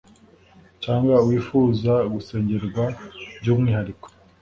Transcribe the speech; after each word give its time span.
cyangwa 0.83 1.15
wifuza 1.27 1.93
gusengerwa 2.13 2.83
by’umwihariko 3.41 4.07